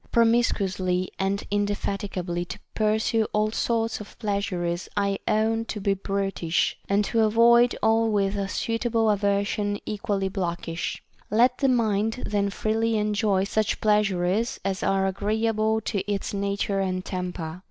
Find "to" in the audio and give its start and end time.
2.47-2.57, 5.65-5.79, 7.05-7.19, 15.81-15.99